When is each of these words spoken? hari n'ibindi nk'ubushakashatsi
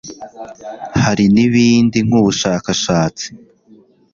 hari 1.03 1.25
n'ibindi 1.33 1.97
nk'ubushakashatsi 2.07 3.25